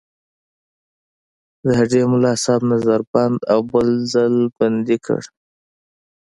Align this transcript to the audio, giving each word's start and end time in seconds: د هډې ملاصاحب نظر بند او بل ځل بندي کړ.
د 1.63 1.65
هډې 1.79 2.01
ملاصاحب 2.11 2.61
نظر 2.73 2.99
بند 3.11 3.37
او 3.51 3.59
بل 3.71 3.87
ځل 4.13 4.35
بندي 4.57 4.97
کړ. 5.05 5.21